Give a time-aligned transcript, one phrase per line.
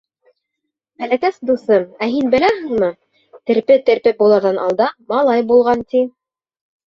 [1.01, 2.89] Бәләкәс дуҫым, ә һин беләһеңме,
[3.51, 6.03] терпе терпе булырҙан алда малай булған, ти.